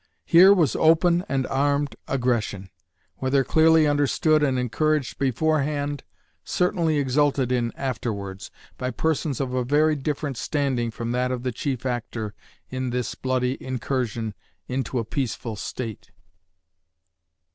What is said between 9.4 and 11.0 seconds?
a very different standing